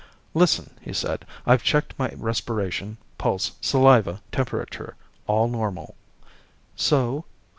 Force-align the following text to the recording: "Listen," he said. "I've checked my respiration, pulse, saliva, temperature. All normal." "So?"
"Listen," 0.33 0.71
he 0.81 0.93
said. 0.93 1.27
"I've 1.45 1.61
checked 1.61 1.93
my 1.99 2.09
respiration, 2.17 2.97
pulse, 3.19 3.51
saliva, 3.61 4.19
temperature. 4.31 4.95
All 5.27 5.47
normal." 5.47 5.93
"So?" 6.75 7.25